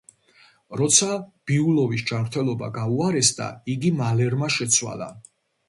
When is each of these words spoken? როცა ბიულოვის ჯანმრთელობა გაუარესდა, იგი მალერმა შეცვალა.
როცა 0.79 1.17
ბიულოვის 1.51 2.05
ჯანმრთელობა 2.13 2.71
გაუარესდა, 2.79 3.53
იგი 3.77 3.95
მალერმა 4.03 4.53
შეცვალა. 4.59 5.15